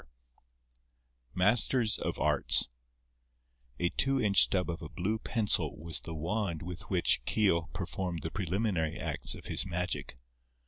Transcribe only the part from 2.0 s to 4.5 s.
ARTS A two inch